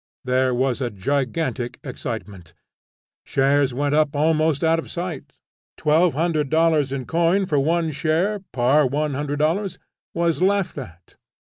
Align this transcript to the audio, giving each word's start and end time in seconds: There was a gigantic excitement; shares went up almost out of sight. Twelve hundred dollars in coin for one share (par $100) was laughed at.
There 0.23 0.51
was 0.55 0.81
a 0.81 0.89
gigantic 0.89 1.79
excitement; 1.83 2.55
shares 3.23 3.71
went 3.71 3.93
up 3.93 4.15
almost 4.15 4.63
out 4.63 4.79
of 4.79 4.89
sight. 4.89 5.33
Twelve 5.77 6.15
hundred 6.15 6.49
dollars 6.49 6.91
in 6.91 7.05
coin 7.05 7.45
for 7.45 7.59
one 7.59 7.91
share 7.91 8.39
(par 8.51 8.87
$100) 8.87 9.77
was 10.15 10.41
laughed 10.41 10.79
at. 10.79 11.17